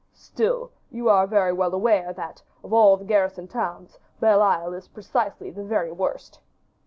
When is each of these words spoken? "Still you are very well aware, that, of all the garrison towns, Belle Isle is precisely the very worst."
"Still 0.15 0.71
you 0.89 1.09
are 1.09 1.27
very 1.27 1.53
well 1.53 1.75
aware, 1.75 2.11
that, 2.11 2.41
of 2.63 2.73
all 2.73 2.97
the 2.97 3.05
garrison 3.05 3.47
towns, 3.47 3.99
Belle 4.19 4.41
Isle 4.41 4.73
is 4.73 4.87
precisely 4.87 5.51
the 5.51 5.63
very 5.63 5.91
worst." 5.91 6.39